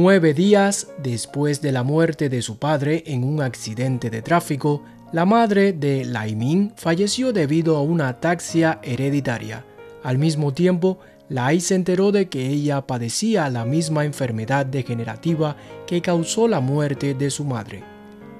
Nueve 0.00 0.32
días 0.32 0.86
después 1.02 1.60
de 1.60 1.72
la 1.72 1.82
muerte 1.82 2.28
de 2.28 2.40
su 2.40 2.56
padre 2.56 3.02
en 3.06 3.24
un 3.24 3.42
accidente 3.42 4.10
de 4.10 4.22
tráfico, 4.22 4.84
la 5.10 5.24
madre 5.24 5.72
de 5.72 6.04
Lai 6.04 6.36
Ming 6.36 6.70
falleció 6.76 7.32
debido 7.32 7.76
a 7.76 7.82
una 7.82 8.06
ataxia 8.06 8.78
hereditaria. 8.84 9.64
Al 10.04 10.16
mismo 10.16 10.54
tiempo, 10.54 11.00
Lai 11.28 11.58
se 11.58 11.74
enteró 11.74 12.12
de 12.12 12.28
que 12.28 12.46
ella 12.46 12.86
padecía 12.86 13.50
la 13.50 13.64
misma 13.64 14.04
enfermedad 14.04 14.66
degenerativa 14.66 15.56
que 15.84 16.00
causó 16.00 16.46
la 16.46 16.60
muerte 16.60 17.14
de 17.14 17.28
su 17.28 17.42
madre. 17.44 17.82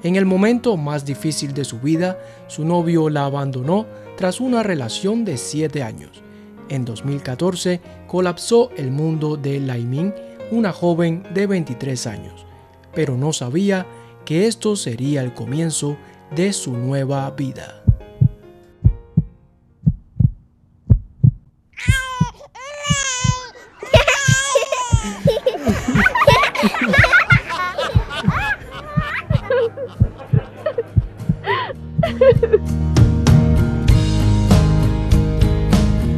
En 0.04 0.14
el 0.14 0.26
momento 0.26 0.76
más 0.76 1.04
difícil 1.04 1.54
de 1.54 1.64
su 1.64 1.80
vida, 1.80 2.20
su 2.46 2.64
novio 2.64 3.10
la 3.10 3.24
abandonó 3.24 3.84
tras 4.16 4.40
una 4.40 4.62
relación 4.62 5.24
de 5.24 5.36
siete 5.36 5.82
años. 5.82 6.22
En 6.68 6.84
2014 6.84 7.80
colapsó 8.06 8.70
el 8.76 8.92
mundo 8.92 9.36
de 9.36 9.58
Lai 9.58 9.82
Ming, 9.82 10.12
una 10.50 10.72
joven 10.72 11.22
de 11.34 11.46
23 11.46 12.06
años, 12.06 12.46
pero 12.94 13.16
no 13.16 13.32
sabía 13.32 13.86
que 14.24 14.46
esto 14.46 14.76
sería 14.76 15.22
el 15.22 15.34
comienzo 15.34 15.96
de 16.34 16.52
su 16.52 16.76
nueva 16.76 17.30
vida. 17.30 17.82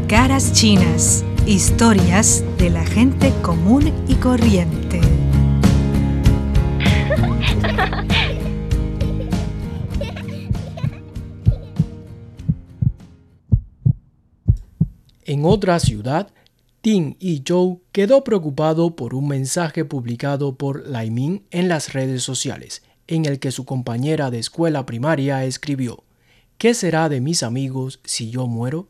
Caras 0.08 0.52
chinas, 0.52 1.24
historias 1.46 2.44
de 2.58 2.70
la 2.70 2.84
gente 2.84 3.32
común 3.42 3.92
y 4.06 4.14
corriente. 4.14 5.00
En 15.24 15.44
otra 15.44 15.78
ciudad, 15.78 16.28
Ting 16.80 17.14
y 17.18 17.42
Zhou 17.46 17.82
quedó 17.92 18.24
preocupado 18.24 18.96
por 18.96 19.14
un 19.14 19.28
mensaje 19.28 19.84
publicado 19.84 20.56
por 20.56 20.86
Lai 20.88 21.10
Ming 21.10 21.42
en 21.50 21.68
las 21.68 21.92
redes 21.92 22.22
sociales, 22.22 22.82
en 23.06 23.24
el 23.26 23.38
que 23.38 23.50
su 23.50 23.64
compañera 23.64 24.30
de 24.30 24.38
escuela 24.38 24.86
primaria 24.86 25.44
escribió: 25.44 26.04
¿Qué 26.58 26.74
será 26.74 27.08
de 27.08 27.20
mis 27.20 27.42
amigos 27.42 28.00
si 28.04 28.30
yo 28.30 28.46
muero? 28.46 28.88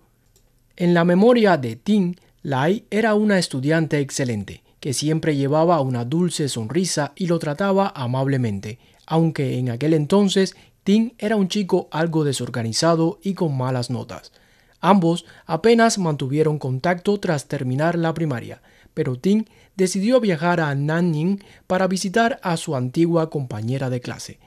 En 0.77 0.95
la 0.95 1.05
memoria 1.05 1.59
de 1.59 1.77
Ting, 1.77 2.15
Lai 2.43 2.85
era 2.91 3.15
una 3.15 3.39
estudiante 3.39 3.99
excelente, 3.99 4.63
que 4.81 4.95
siempre 4.95 5.37
llevaba 5.37 5.81
una 5.83 6.07
dulce 6.07 6.49
sonrisa 6.49 7.13
y 7.15 7.27
lo 7.27 7.39
trataba 7.39 7.93
amablemente, 7.95 8.79
aunque 9.07 9.59
en 9.59 9.69
aquel 9.69 9.93
entonces 9.93 10.57
Ting 10.83 11.11
era 11.19 11.37
un 11.37 11.49
chico 11.49 11.89
algo 11.91 12.25
desorganizado 12.25 13.19
y 13.23 13.35
con 13.35 13.57
malas 13.59 13.91
notas. 13.91 14.33
Ambos 14.81 15.27
apenas 15.45 15.99
mantuvieron 15.99 16.59
contacto 16.59 17.21
tras 17.21 17.47
terminar 17.47 17.99
la 17.99 18.15
primaria, 18.15 18.63
pero 18.95 19.19
Ting 19.19 19.45
decidió 19.77 20.19
viajar 20.19 20.61
a 20.61 20.75
Nanning 20.75 21.45
para 21.67 21.87
visitar 21.87 22.41
a 22.43 22.57
su 22.57 22.75
antigua 22.75 23.29
compañera 23.29 23.91
de 23.91 24.01
clase. 24.01 24.39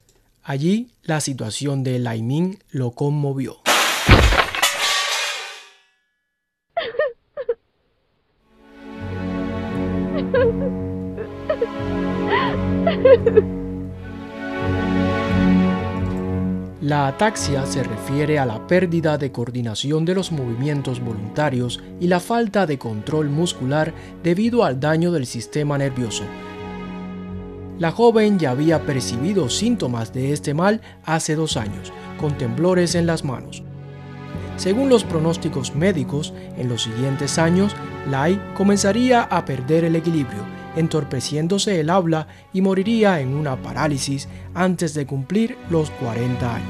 Allí, 0.41 0.89
la 1.03 1.21
situación 1.21 1.83
de 1.83 1.99
Lai 1.99 2.23
Ming 2.23 2.57
lo 2.71 2.91
conmovió. 2.91 3.57
La 16.81 17.07
ataxia 17.07 17.65
se 17.65 17.81
refiere 17.81 18.39
a 18.39 18.45
la 18.45 18.67
pérdida 18.67 19.17
de 19.17 19.31
coordinación 19.31 20.03
de 20.03 20.15
los 20.15 20.33
movimientos 20.33 20.99
voluntarios 20.99 21.81
y 21.99 22.07
la 22.07 22.19
falta 22.19 22.65
de 22.65 22.77
control 22.77 23.29
muscular 23.29 23.93
debido 24.21 24.65
al 24.65 24.79
daño 24.79 25.11
del 25.11 25.25
sistema 25.25 25.77
nervioso. 25.77 26.23
La 27.79 27.91
joven 27.91 28.37
ya 28.37 28.51
había 28.51 28.85
percibido 28.85 29.49
síntomas 29.49 30.13
de 30.13 30.33
este 30.33 30.53
mal 30.53 30.81
hace 31.05 31.35
dos 31.35 31.57
años, 31.57 31.93
con 32.19 32.37
temblores 32.37 32.95
en 32.95 33.07
las 33.07 33.23
manos. 33.23 33.63
Según 34.57 34.89
los 34.89 35.03
pronósticos 35.03 35.75
médicos, 35.75 36.33
en 36.57 36.69
los 36.69 36.83
siguientes 36.83 37.37
años, 37.37 37.75
Lai 38.09 38.39
comenzaría 38.55 39.23
a 39.23 39.45
perder 39.45 39.83
el 39.83 39.95
equilibrio 39.95 40.53
entorpeciéndose 40.75 41.79
el 41.79 41.89
habla 41.89 42.27
y 42.51 42.61
moriría 42.61 43.19
en 43.19 43.33
una 43.33 43.61
parálisis 43.61 44.27
antes 44.53 44.93
de 44.93 45.05
cumplir 45.05 45.57
los 45.69 45.89
40 45.91 46.55
años. 46.55 46.67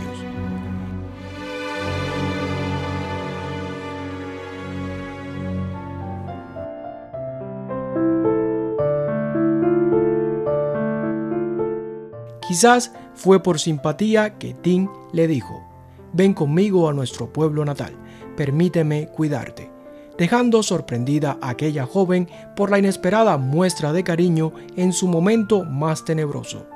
Quizás 12.47 12.93
fue 13.15 13.41
por 13.41 13.59
simpatía 13.59 14.37
que 14.37 14.53
Tim 14.53 14.87
le 15.11 15.27
dijo, 15.27 15.72
ven 16.13 16.33
conmigo 16.33 16.87
a 16.87 16.93
nuestro 16.93 17.33
pueblo 17.33 17.65
natal, 17.65 17.93
permíteme 18.37 19.07
cuidarte 19.07 19.73
dejando 20.17 20.61
sorprendida 20.63 21.37
a 21.41 21.49
aquella 21.49 21.85
joven 21.85 22.29
por 22.55 22.69
la 22.69 22.79
inesperada 22.79 23.37
muestra 23.37 23.93
de 23.93 24.03
cariño 24.03 24.53
en 24.75 24.93
su 24.93 25.07
momento 25.07 25.63
más 25.63 26.05
tenebroso. 26.05 26.67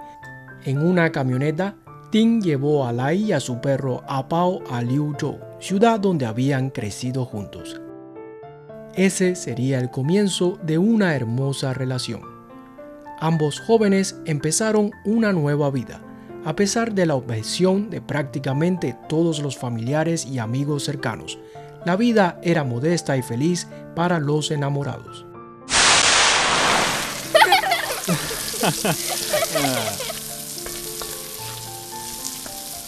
En 0.66 0.80
una 0.80 1.12
camioneta, 1.12 1.76
Ting 2.12 2.42
llevó 2.42 2.88
a 2.88 2.94
Lai 2.94 3.26
y 3.26 3.32
a 3.34 3.40
su 3.40 3.60
perro 3.60 4.04
Apao 4.08 4.62
a 4.72 4.82
Liuzhou, 4.82 5.40
ciudad 5.60 6.00
donde 6.00 6.26
habían 6.26 6.70
crecido 6.70 7.26
juntos. 7.26 7.82
Ese 8.96 9.36
sería 9.36 9.80
el 9.80 9.92
comienzo 9.92 10.58
de 10.64 10.78
una 10.78 11.16
hermosa 11.16 11.74
relación. 11.74 12.22
Ambos 13.20 13.60
jóvenes 13.60 14.20
empezaron 14.26 14.92
una 15.06 15.34
nueva 15.34 15.70
vida, 15.70 16.02
a 16.48 16.56
pesar 16.56 16.94
de 16.94 17.06
la 17.06 17.16
objeción 17.16 17.90
de 17.90 18.00
prácticamente 18.00 18.96
todos 19.10 19.40
los 19.40 19.58
familiares 19.58 20.26
y 20.26 20.40
amigos 20.40 20.86
cercanos, 20.86 21.38
la 21.86 21.98
vida 21.98 22.40
era 22.42 22.64
modesta 22.64 23.18
y 23.18 23.22
feliz 23.22 23.68
para 23.98 24.18
los 24.18 24.50
enamorados. 24.50 25.26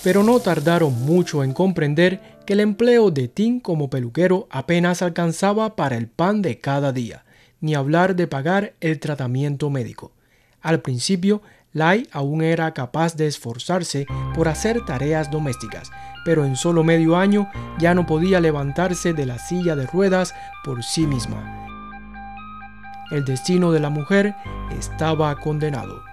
Pero 0.03 0.23
no 0.23 0.39
tardaron 0.39 0.93
mucho 1.01 1.43
en 1.43 1.51
comprender 1.51 2.39
que 2.45 2.53
el 2.53 2.61
empleo 2.61 3.11
de 3.11 3.27
Tim 3.27 3.59
como 3.59 3.89
peluquero 3.89 4.47
apenas 4.49 5.01
alcanzaba 5.01 5.75
para 5.75 5.97
el 5.97 6.07
pan 6.07 6.41
de 6.41 6.59
cada 6.59 6.93
día, 6.93 7.25
ni 7.59 7.75
hablar 7.75 8.15
de 8.15 8.25
pagar 8.25 8.75
el 8.79 9.01
tratamiento 9.01 9.69
médico. 9.69 10.13
Al 10.61 10.81
principio, 10.81 11.41
Lai 11.71 12.07
aún 12.11 12.41
era 12.41 12.73
capaz 12.73 13.15
de 13.15 13.27
esforzarse 13.27 14.07
por 14.33 14.47
hacer 14.47 14.83
tareas 14.85 15.29
domésticas, 15.29 15.91
pero 16.25 16.45
en 16.45 16.55
solo 16.55 16.83
medio 16.83 17.15
año 17.15 17.49
ya 17.79 17.93
no 17.93 18.05
podía 18.05 18.39
levantarse 18.39 19.13
de 19.13 19.25
la 19.25 19.37
silla 19.37 19.75
de 19.75 19.85
ruedas 19.85 20.33
por 20.63 20.83
sí 20.83 21.05
misma. 21.05 21.67
El 23.11 23.25
destino 23.25 23.71
de 23.71 23.79
la 23.79 23.89
mujer 23.89 24.35
estaba 24.77 25.35
condenado. 25.39 26.03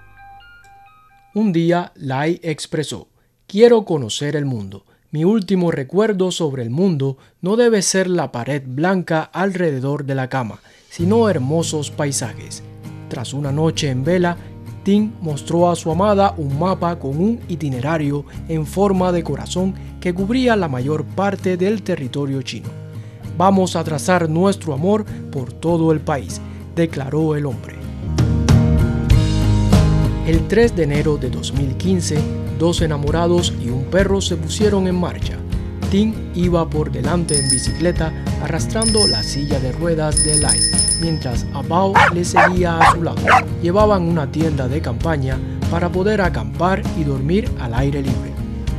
Un 1.33 1.53
día 1.53 1.91
Lai 1.95 2.39
expresó, 2.41 3.09
quiero 3.45 3.85
conocer 3.85 4.35
el 4.35 4.45
mundo. 4.45 4.85
Mi 5.11 5.23
último 5.23 5.71
recuerdo 5.71 6.31
sobre 6.31 6.63
el 6.63 6.69
mundo 6.69 7.17
no 7.41 7.55
debe 7.55 7.81
ser 7.81 8.09
la 8.09 8.31
pared 8.31 8.63
blanca 8.65 9.21
alrededor 9.21 10.05
de 10.05 10.15
la 10.15 10.29
cama, 10.29 10.59
sino 10.89 11.29
hermosos 11.29 11.91
paisajes. 11.91 12.63
Tras 13.07 13.33
una 13.33 13.51
noche 13.51 13.89
en 13.89 14.03
vela, 14.03 14.35
Ting 14.87 15.11
mostró 15.19 15.69
a 15.69 15.75
su 15.75 15.91
amada 15.91 16.33
un 16.37 16.57
mapa 16.57 16.97
con 16.97 17.17
un 17.17 17.41
itinerario 17.49 18.23
en 18.47 18.65
forma 18.65 19.11
de 19.11 19.21
corazón 19.21 19.75
que 19.99 20.13
cubría 20.13 20.55
la 20.55 20.69
mayor 20.69 21.03
parte 21.03 21.57
del 21.57 21.83
territorio 21.83 22.41
chino. 22.41 22.69
Vamos 23.37 23.75
a 23.75 23.83
trazar 23.83 24.29
nuestro 24.29 24.73
amor 24.73 25.03
por 25.29 25.51
todo 25.51 25.91
el 25.91 25.99
país, 25.99 26.39
declaró 26.73 27.35
el 27.35 27.47
hombre. 27.47 27.75
El 30.25 30.47
3 30.47 30.77
de 30.77 30.83
enero 30.83 31.17
de 31.17 31.31
2015, 31.31 32.17
dos 32.57 32.81
enamorados 32.81 33.53
y 33.61 33.67
un 33.67 33.83
perro 33.91 34.21
se 34.21 34.37
pusieron 34.37 34.87
en 34.87 34.95
marcha. 34.95 35.37
Ting 35.91 36.13
iba 36.33 36.65
por 36.69 36.93
delante 36.93 37.37
en 37.37 37.49
bicicleta 37.49 38.13
arrastrando 38.41 39.05
la 39.05 39.21
silla 39.21 39.59
de 39.59 39.73
ruedas 39.73 40.23
de 40.23 40.37
Lai 40.39 40.86
mientras 41.01 41.45
Abao 41.53 41.93
le 42.13 42.23
seguía 42.25 42.77
a 42.77 42.91
su 42.91 43.03
lado. 43.03 43.21
Llevaban 43.61 44.03
una 44.03 44.31
tienda 44.31 44.67
de 44.67 44.81
campaña 44.81 45.37
para 45.69 45.89
poder 45.91 46.21
acampar 46.21 46.81
y 46.97 47.03
dormir 47.03 47.51
al 47.59 47.73
aire 47.73 48.01
libre. 48.01 48.31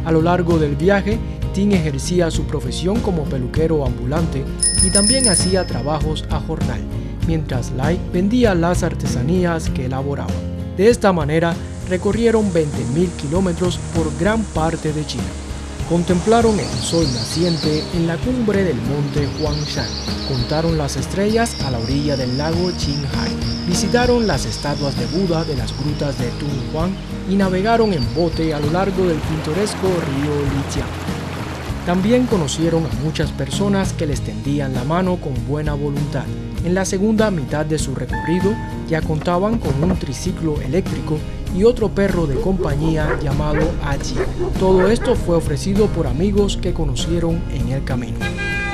A 0.05 0.13
lo 0.13 0.23
largo 0.23 0.59
del 0.59 0.77
viaje, 0.77 1.19
Tim 1.53 1.73
ejercía 1.73 2.31
su 2.31 2.45
profesión 2.45 3.01
como 3.01 3.25
peluquero 3.25 3.85
ambulante 3.85 4.45
y 4.85 4.91
también 4.91 5.29
hacía 5.29 5.67
trabajos 5.67 6.25
a 6.31 6.41
jornal, 6.41 6.81
mientras 7.27 7.73
Lai 7.73 7.99
vendía 8.13 8.55
las 8.55 8.83
artesanías 8.83 9.69
que 9.71 9.87
elaboraba. 9.87 10.33
De 10.77 10.89
esta 10.89 11.13
manera 11.13 11.55
recorrieron 11.89 12.53
20.000 12.53 13.09
kilómetros 13.17 13.79
por 13.95 14.17
gran 14.19 14.43
parte 14.43 14.93
de 14.93 15.05
China. 15.07 15.25
Contemplaron 15.89 16.61
el 16.61 16.69
sol 16.83 17.07
naciente 17.15 17.83
en 17.95 18.07
la 18.07 18.19
cumbre 18.19 18.63
del 18.63 18.77
monte 18.77 19.27
Huangshan. 19.41 19.89
Contaron 20.29 20.77
las 20.77 20.97
estrellas 20.97 21.63
a 21.63 21.71
la 21.71 21.79
orilla 21.79 22.15
del 22.15 22.37
lago 22.37 22.71
Qinghai. 22.79 23.33
Visitaron 23.67 24.27
las 24.27 24.45
estatuas 24.45 24.95
de 24.99 25.07
Buda 25.07 25.45
de 25.45 25.57
las 25.57 25.73
grutas 25.83 26.19
de 26.19 26.29
Tunhuang 26.33 26.93
y 27.31 27.37
navegaron 27.37 27.95
en 27.95 28.05
bote 28.15 28.53
a 28.53 28.61
lo 28.61 28.71
largo 28.71 29.07
del 29.07 29.17
pintoresco 29.17 29.87
río 29.87 30.35
Lijiang. 30.67 30.89
También 31.87 32.27
conocieron 32.27 32.85
a 32.85 33.03
muchas 33.03 33.31
personas 33.33 33.95
que 33.95 34.05
les 34.05 34.21
tendían 34.21 34.75
la 34.75 34.85
mano 34.85 35.17
con 35.17 35.33
buena 35.47 35.73
voluntad. 35.73 36.27
En 36.67 36.75
la 36.75 36.85
segunda 36.85 37.31
mitad 37.31 37.65
de 37.65 37.79
su 37.79 37.95
recorrido 37.95 38.55
ya 38.91 39.01
contaban 39.01 39.59
con 39.59 39.83
un 39.83 39.99
triciclo 39.99 40.61
eléctrico 40.61 41.19
y 41.57 41.65
otro 41.65 41.89
perro 41.89 42.27
de 42.27 42.41
compañía 42.41 43.19
llamado 43.23 43.61
Aji. 43.83 44.17
Todo 44.59 44.89
esto 44.89 45.15
fue 45.15 45.37
ofrecido 45.37 45.87
por 45.87 46.07
amigos 46.07 46.57
que 46.57 46.73
conocieron 46.73 47.43
en 47.51 47.69
el 47.69 47.85
camino. 47.85 48.19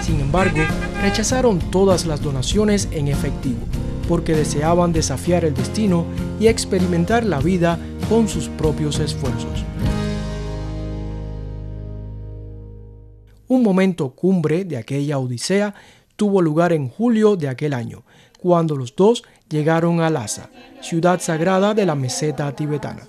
Sin 0.03 0.21
embargo, 0.21 0.59
rechazaron 1.01 1.59
todas 1.71 2.07
las 2.07 2.21
donaciones 2.21 2.89
en 2.93 3.09
efectivo, 3.09 3.61
porque 4.09 4.35
deseaban 4.35 4.93
desafiar 4.93 5.45
el 5.45 5.55
destino 5.55 6.05
y 6.39 6.49
experimentar 6.49 7.25
la 7.25 7.41
vida 7.41 7.79
con 8.09 8.29
sus 8.29 8.49
propios 8.49 8.99
esfuerzos. 8.99 9.65
Un 13.47 13.63
momento 13.63 14.11
cumbre 14.11 14.65
de 14.65 14.77
aquella 14.77 15.19
odisea 15.19 15.75
tuvo 16.17 16.43
lugar 16.43 16.73
en 16.73 16.89
julio 16.89 17.37
de 17.37 17.49
aquel 17.49 17.73
año, 17.73 18.05
cuando 18.39 18.77
los 18.77 18.95
dos 18.95 19.25
llegaron 19.49 20.01
a 20.01 20.11
Lhasa, 20.11 20.51
ciudad 20.81 21.21
sagrada 21.21 21.75
de 21.75 21.87
la 21.87 21.95
meseta 21.95 22.51
tibetana. 22.55 23.03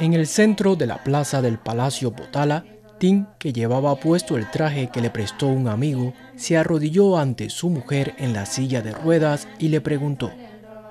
En 0.00 0.12
el 0.12 0.26
centro 0.26 0.76
de 0.76 0.86
la 0.86 1.02
plaza 1.04 1.40
del 1.40 1.58
Palacio 1.58 2.12
Potala, 2.12 2.64
Tin, 2.98 3.26
que 3.38 3.52
llevaba 3.52 3.96
puesto 3.96 4.36
el 4.36 4.50
traje 4.50 4.88
que 4.88 5.00
le 5.00 5.10
prestó 5.10 5.46
un 5.48 5.68
amigo, 5.68 6.12
se 6.36 6.56
arrodilló 6.56 7.18
ante 7.18 7.50
su 7.50 7.68
mujer 7.70 8.14
en 8.18 8.32
la 8.32 8.46
silla 8.46 8.82
de 8.82 8.92
ruedas 8.92 9.48
y 9.58 9.68
le 9.68 9.80
preguntó, 9.80 10.32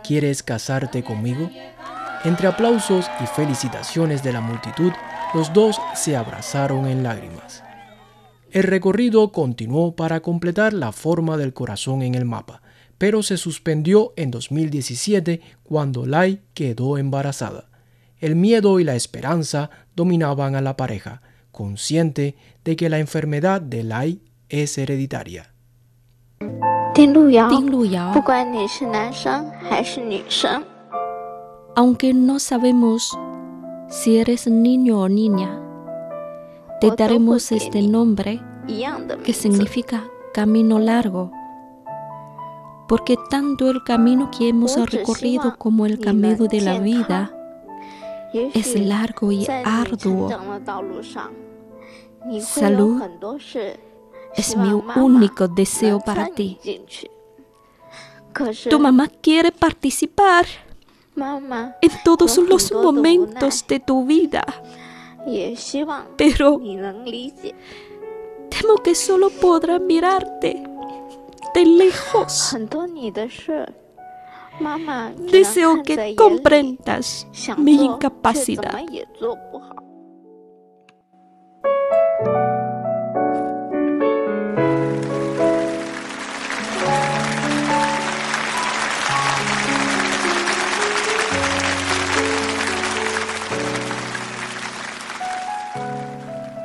¿Quieres 0.03 0.43
casarte 0.43 1.03
conmigo? 1.03 1.49
Entre 2.25 2.47
aplausos 2.47 3.09
y 3.21 3.25
felicitaciones 3.25 4.23
de 4.23 4.33
la 4.33 4.41
multitud, 4.41 4.91
los 5.33 5.51
dos 5.53 5.79
se 5.95 6.15
abrazaron 6.15 6.87
en 6.87 7.03
lágrimas. 7.03 7.63
El 8.51 8.63
recorrido 8.63 9.31
continuó 9.31 9.95
para 9.95 10.19
completar 10.19 10.73
la 10.73 10.91
forma 10.91 11.37
del 11.37 11.53
corazón 11.53 12.01
en 12.03 12.15
el 12.15 12.25
mapa, 12.25 12.61
pero 13.03 13.21
se 13.21 13.35
suspendió 13.35 14.13
en 14.15 14.31
2017 14.31 15.41
cuando 15.63 16.05
Lai 16.05 16.39
quedó 16.53 16.97
embarazada. 16.97 17.65
El 18.17 18.37
miedo 18.37 18.79
y 18.79 18.85
la 18.85 18.95
esperanza 18.95 19.71
dominaban 19.93 20.55
a 20.55 20.61
la 20.61 20.77
pareja, 20.77 21.21
consciente 21.51 22.37
de 22.63 22.77
que 22.77 22.87
la 22.87 22.99
enfermedad 22.99 23.59
de 23.59 23.83
Lai 23.83 24.21
es 24.47 24.77
hereditaria. 24.77 25.53
Aunque 31.75 32.13
no 32.13 32.39
sabemos 32.39 33.19
si 33.89 34.17
eres 34.17 34.47
niño 34.47 35.01
o 35.01 35.09
niña, 35.09 35.61
te 36.79 36.89
daremos 36.97 37.51
este 37.51 37.81
nombre 37.81 38.41
que 39.25 39.33
significa 39.33 40.05
camino 40.33 40.79
largo, 40.79 41.33
porque 42.87 43.17
tanto 43.29 43.69
el 43.69 43.83
camino 43.83 44.29
que 44.31 44.49
hemos 44.49 44.75
recorrido 44.89 45.57
como 45.57 45.85
el 45.85 45.99
camino 45.99 46.47
de 46.47 46.61
la 46.61 46.79
vida 46.79 47.33
es 48.33 48.79
largo 48.79 49.31
y 49.31 49.47
arduo. 49.63 50.29
Salud 52.41 53.01
es 54.35 54.57
mi 54.57 54.71
único 54.95 55.47
deseo 55.47 55.99
para 55.99 56.27
ti. 56.27 56.59
Tu 58.69 58.79
mamá 58.79 59.07
quiere 59.07 59.51
participar 59.51 60.45
en 61.15 61.91
todos 62.03 62.37
los 62.37 62.71
momentos 62.71 63.65
de 63.67 63.79
tu 63.79 64.05
vida. 64.05 64.43
Pero 66.17 66.59
temo 68.49 68.75
que 68.83 68.95
solo 68.95 69.29
podrá 69.29 69.79
mirarte 69.79 70.63
de 71.53 71.65
lejos. 71.65 72.55
Deseo 75.31 75.83
que 75.83 76.15
comprendas 76.15 77.27
mi 77.57 77.85
incapacidad. 77.85 78.79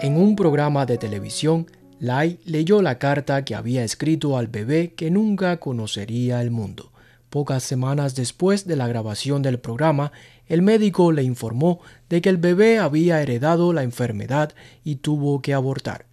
En 0.01 0.17
un 0.17 0.37
programa 0.37 0.87
de 0.87 0.97
televisión, 0.97 1.67
Lai 2.01 2.39
leyó 2.45 2.81
la 2.81 2.99
carta 2.99 3.45
que 3.45 3.57
había 3.57 3.83
escrito 3.83 4.37
al 4.37 4.47
bebé 4.47 4.95
que 4.95 5.11
nunca 5.11 5.59
conocería 5.59 6.41
el 6.41 6.53
mundo. 6.53 6.93
Pocas 7.29 7.65
semanas 7.65 8.15
después 8.15 8.67
de 8.69 8.77
la 8.77 8.87
grabación 8.87 9.43
del 9.43 9.59
programa, 9.59 10.13
el 10.47 10.63
médico 10.63 11.11
le 11.11 11.25
informó 11.25 11.81
de 12.09 12.23
que 12.23 12.29
el 12.29 12.37
bebé 12.37 12.79
había 12.79 13.21
heredado 13.21 13.73
la 13.73 13.83
enfermedad 13.83 14.55
y 14.85 14.97
tuvo 14.97 15.43
que 15.43 15.55
abortar. 15.55 16.07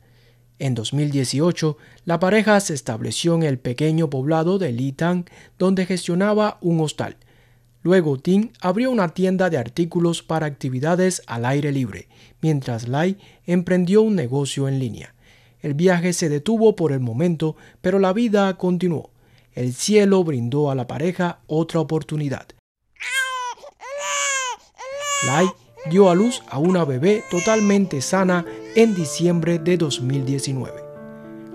En 0.58 0.74
2018, 0.74 1.78
la 2.06 2.20
pareja 2.20 2.60
se 2.62 2.74
estableció 2.74 3.36
en 3.36 3.44
el 3.44 3.60
pequeño 3.60 4.10
poblado 4.10 4.58
de 4.58 4.72
Litang, 4.72 5.26
donde 5.60 5.86
gestionaba 5.86 6.58
un 6.62 6.80
hostal. 6.80 7.18
Luego 7.84 8.18
Tim 8.18 8.50
abrió 8.60 8.90
una 8.90 9.10
tienda 9.10 9.52
de 9.52 9.60
artículos 9.60 10.24
para 10.24 10.48
actividades 10.48 11.22
al 11.28 11.46
aire 11.46 11.72
libre, 11.72 12.08
mientras 12.42 12.88
Lai 12.88 13.18
emprendió 13.46 14.02
un 14.02 14.16
negocio 14.16 14.68
en 14.68 14.80
línea. 14.80 15.15
El 15.66 15.74
viaje 15.74 16.14
se 16.14 16.30
detuvo 16.30 16.76
por 16.76 16.92
el 16.92 17.00
momento, 17.00 17.56
pero 17.82 17.98
la 17.98 18.14
vida 18.14 18.56
continuó. 18.56 19.10
El 19.52 19.74
cielo 19.74 20.24
brindó 20.24 20.70
a 20.70 20.76
la 20.76 20.86
pareja 20.86 21.40
otra 21.48 21.80
oportunidad. 21.80 22.46
Lai 25.26 25.48
dio 25.90 26.12
a 26.12 26.14
luz 26.14 26.44
a 26.52 26.60
una 26.60 26.86
bebé 26.86 27.24
totalmente 27.32 28.00
sana 28.02 28.46
en 28.76 28.94
diciembre 28.94 29.58
de 29.58 29.78
2019. 29.78 30.72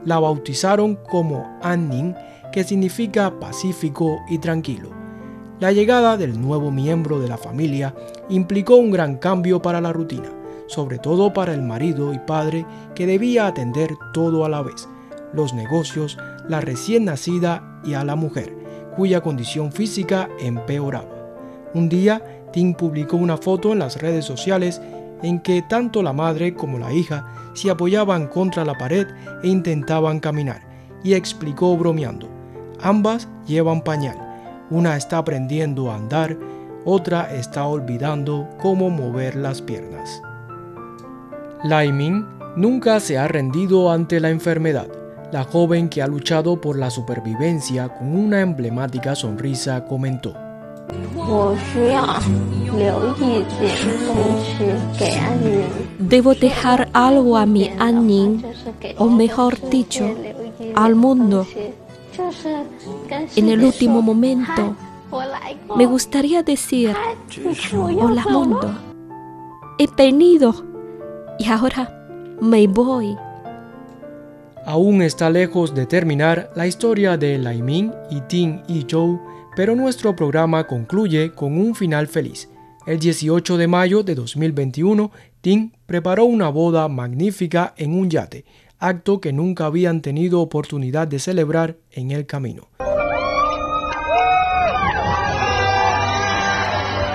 La 0.04 0.18
bautizaron 0.18 0.96
como 1.08 1.60
Anning, 1.62 2.16
que 2.52 2.64
significa 2.64 3.38
pacífico 3.38 4.18
y 4.28 4.38
tranquilo. 4.38 4.90
La 5.60 5.70
llegada 5.70 6.16
del 6.16 6.40
nuevo 6.40 6.72
miembro 6.72 7.20
de 7.20 7.28
la 7.28 7.38
familia 7.38 7.94
implicó 8.28 8.74
un 8.74 8.90
gran 8.90 9.18
cambio 9.18 9.62
para 9.62 9.80
la 9.80 9.92
rutina, 9.92 10.32
sobre 10.70 10.98
todo 10.98 11.32
para 11.32 11.52
el 11.52 11.62
marido 11.62 12.14
y 12.14 12.18
padre 12.18 12.64
que 12.94 13.06
debía 13.06 13.46
atender 13.46 13.90
todo 14.12 14.44
a 14.44 14.48
la 14.48 14.62
vez, 14.62 14.88
los 15.32 15.52
negocios, 15.52 16.16
la 16.48 16.60
recién 16.60 17.04
nacida 17.04 17.80
y 17.84 17.94
a 17.94 18.04
la 18.04 18.14
mujer, 18.14 18.54
cuya 18.96 19.20
condición 19.20 19.72
física 19.72 20.28
empeoraba. 20.38 21.08
Un 21.74 21.88
día, 21.88 22.22
Tim 22.52 22.74
publicó 22.74 23.16
una 23.16 23.36
foto 23.36 23.72
en 23.72 23.80
las 23.80 24.00
redes 24.00 24.24
sociales 24.24 24.80
en 25.22 25.40
que 25.40 25.62
tanto 25.68 26.02
la 26.02 26.12
madre 26.12 26.54
como 26.54 26.78
la 26.78 26.92
hija 26.92 27.26
se 27.54 27.70
apoyaban 27.70 28.28
contra 28.28 28.64
la 28.64 28.78
pared 28.78 29.06
e 29.42 29.48
intentaban 29.48 30.20
caminar, 30.20 30.62
y 31.02 31.14
explicó 31.14 31.76
bromeando, 31.76 32.28
ambas 32.80 33.28
llevan 33.46 33.82
pañal 33.82 34.30
una 34.70 34.96
está 34.96 35.18
aprendiendo 35.18 35.90
a 35.90 35.96
andar, 35.96 36.38
otra 36.84 37.34
está 37.34 37.66
olvidando 37.66 38.48
cómo 38.62 38.88
mover 38.88 39.34
las 39.34 39.60
piernas. 39.60 40.22
Lai 41.62 41.92
Ming 41.92 42.24
nunca 42.56 43.00
se 43.00 43.18
ha 43.18 43.28
rendido 43.28 43.90
ante 43.90 44.18
la 44.18 44.30
enfermedad. 44.30 44.88
La 45.30 45.44
joven 45.44 45.90
que 45.90 46.00
ha 46.00 46.06
luchado 46.06 46.58
por 46.58 46.78
la 46.78 46.88
supervivencia 46.88 47.90
con 47.90 48.16
una 48.16 48.40
emblemática 48.40 49.14
sonrisa 49.14 49.84
comentó. 49.84 50.34
Debo 55.98 56.34
dejar 56.34 56.88
algo 56.94 57.36
a 57.36 57.44
mi 57.44 57.70
Anning, 57.78 58.42
o 58.96 59.10
mejor 59.10 59.68
dicho, 59.68 60.06
al 60.74 60.94
mundo. 60.94 61.46
En 63.36 63.48
el 63.50 63.62
último 63.62 64.00
momento, 64.00 64.74
me 65.76 65.84
gustaría 65.84 66.42
decir, 66.42 66.96
hola 68.00 68.24
mundo, 68.24 68.74
he 69.78 69.86
venido 69.94 70.69
y 71.40 71.48
ahora 71.48 71.90
me 72.40 72.66
voy. 72.66 73.16
Aún 74.66 75.00
está 75.00 75.30
lejos 75.30 75.74
de 75.74 75.86
terminar 75.86 76.50
la 76.54 76.66
historia 76.66 77.16
de 77.16 77.38
Lai 77.38 77.62
Ming 77.62 77.92
y 78.10 78.20
Ting 78.20 78.60
y 78.68 78.84
Zhou, 78.86 79.18
pero 79.56 79.74
nuestro 79.74 80.14
programa 80.14 80.66
concluye 80.66 81.32
con 81.32 81.58
un 81.58 81.74
final 81.74 82.08
feliz. 82.08 82.50
El 82.86 82.98
18 82.98 83.56
de 83.56 83.66
mayo 83.66 84.02
de 84.02 84.14
2021, 84.14 85.10
Tim 85.40 85.72
preparó 85.86 86.26
una 86.26 86.50
boda 86.50 86.88
magnífica 86.88 87.72
en 87.78 87.94
un 87.94 88.10
yate, 88.10 88.44
acto 88.78 89.20
que 89.20 89.32
nunca 89.32 89.64
habían 89.64 90.02
tenido 90.02 90.40
oportunidad 90.40 91.08
de 91.08 91.18
celebrar 91.18 91.78
en 91.90 92.10
el 92.10 92.26
camino. 92.26 92.68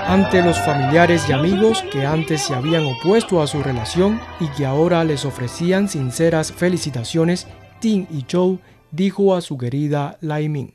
Ante 0.08 0.40
los 0.40 0.56
familiares 0.60 1.28
y 1.28 1.32
amigos 1.32 1.82
que 1.90 2.06
antes 2.06 2.42
se 2.42 2.54
habían 2.54 2.86
opuesto 2.86 3.42
a 3.42 3.48
su 3.48 3.60
relación 3.60 4.20
y 4.38 4.46
que 4.50 4.64
ahora 4.64 5.02
les 5.02 5.24
ofrecían 5.24 5.88
sinceras 5.88 6.52
felicitaciones, 6.52 7.48
Tim 7.80 8.06
y 8.08 8.24
Joe 8.30 8.58
dijo 8.92 9.34
a 9.34 9.40
su 9.40 9.58
querida 9.58 10.16
Lai 10.20 10.48
Ming. 10.48 10.72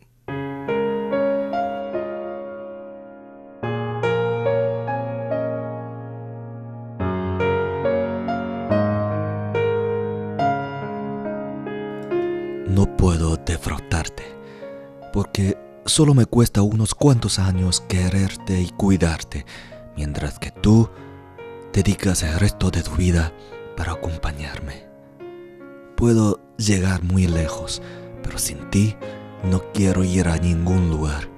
No 12.68 12.98
puedo 12.98 13.38
defraudarte, 13.38 14.24
porque 15.14 15.58
solo 15.92 16.14
me 16.14 16.26
cuesta 16.26 16.62
unos 16.62 16.96
cuantos 16.96 17.38
años 17.38 17.82
quererte 17.82 18.62
y 18.62 18.70
cuidarte, 18.70 19.46
mientras 19.98 20.40
que 20.40 20.50
tú 20.50 20.90
dedicas 21.74 22.24
el 22.24 22.40
resto 22.40 22.72
de 22.72 22.82
tu 22.82 22.92
vida 22.92 23.34
para 23.76 23.92
acompañarme. 23.92 24.88
Puedo 25.98 26.40
llegar 26.58 27.04
muy 27.04 27.28
lejos, 27.28 27.82
pero 28.24 28.38
sin 28.38 28.70
ti 28.70 28.96
no 29.44 29.62
quiero 29.74 30.06
ir 30.06 30.30
a 30.30 30.38
ningún 30.38 30.90
lugar. 30.90 31.30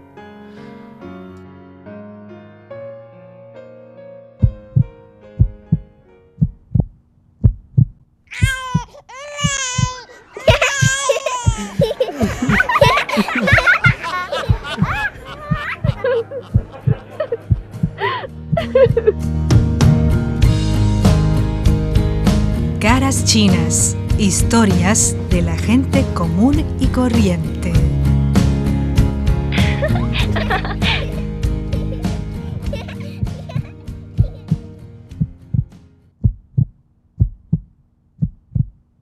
Caras 22.79 23.25
chinas, 23.25 23.95
historias 24.17 25.15
de 25.29 25.41
la 25.41 25.57
gente 25.57 26.05
común 26.13 26.65
y 26.79 26.87
corriente. 26.87 27.71